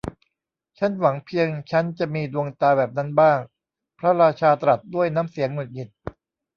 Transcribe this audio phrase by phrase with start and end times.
[0.77, 3.39] ชั้นหวังเพียงชั้นจะมีดวงตาแบบนั้นบ้าง
[3.99, 5.89] พระราชาตรัสด้วยน้ำเสียงหงุดหงิด